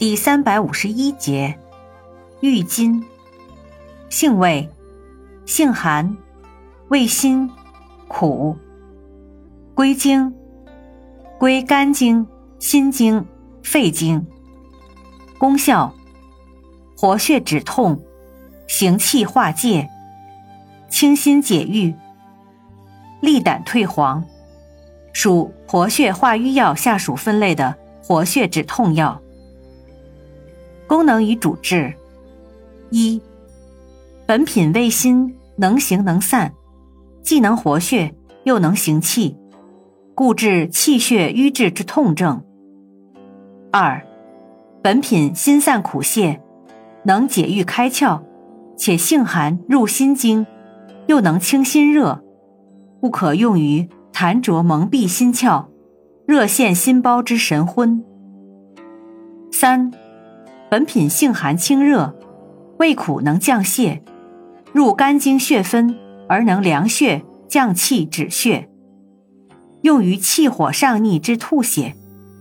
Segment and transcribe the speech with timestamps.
[0.00, 1.58] 第三百五十一节，
[2.40, 3.04] 郁金，
[4.08, 4.66] 性味，
[5.44, 6.16] 性寒，
[6.88, 7.50] 味辛，
[8.08, 8.56] 苦，
[9.74, 10.34] 归经，
[11.38, 12.26] 归肝经、
[12.58, 13.22] 心经、
[13.62, 14.26] 肺经。
[15.36, 15.94] 功效，
[16.96, 18.00] 活血止痛，
[18.66, 19.86] 行气化结，
[20.88, 21.94] 清心解郁，
[23.20, 24.24] 利胆退黄，
[25.12, 29.20] 属活血化瘀药下属分类的活血止痛药。
[30.90, 31.94] 功能与主治：
[32.90, 33.22] 一、
[34.26, 36.52] 本品味辛，能行能散，
[37.22, 38.12] 既能活血
[38.42, 39.36] 又能行气，
[40.16, 42.42] 故治气血瘀滞之痛症。
[43.70, 44.04] 二、
[44.82, 46.40] 本品辛散苦泻，
[47.04, 48.22] 能解郁开窍，
[48.76, 50.44] 且性寒入心经，
[51.06, 52.20] 又能清心热，
[53.00, 55.66] 故可用于痰浊蒙蔽心窍、
[56.26, 58.04] 热陷心包之神昏。
[59.52, 59.92] 三。
[60.70, 62.14] 本品性寒清热，
[62.78, 64.02] 味苦能降泻，
[64.72, 68.70] 入肝经血分而能凉血降气止血，
[69.82, 71.96] 用于气火上逆之吐血、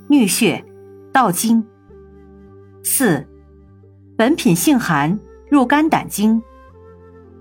[0.10, 0.64] 衄血、
[1.12, 1.66] 盗精。
[2.84, 3.28] 四，
[4.16, 6.44] 本品性寒，入肝胆经，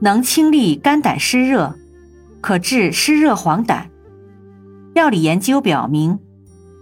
[0.01, 1.75] 能清利肝胆湿热，
[2.41, 3.83] 可治湿热黄疸。
[4.95, 6.19] 药理研究表明，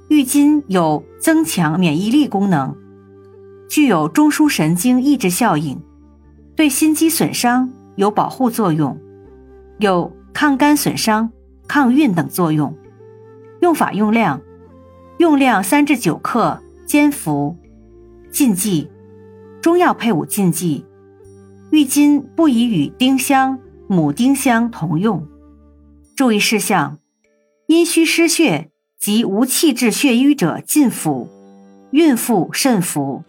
[0.09, 2.86] 郁金有增强免疫力功能。
[3.69, 5.81] 具有中枢神经抑制效应，
[6.55, 8.99] 对心肌损伤有保护作用，
[9.79, 11.31] 有抗肝损伤、
[11.67, 12.77] 抗孕等作用。
[13.61, 14.41] 用法用量：
[15.19, 17.57] 用量三至九克，煎服。
[18.31, 18.91] 禁忌：
[19.63, 20.85] 中药配伍禁忌，
[21.71, 23.59] 郁金不宜与丁香、
[23.89, 25.27] 母丁香同用。
[26.15, 26.99] 注意事项：
[27.67, 31.29] 阴虚失血及无气滞血瘀者禁服，
[31.91, 33.25] 孕妇慎服。